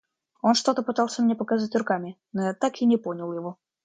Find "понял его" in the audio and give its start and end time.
2.97-3.59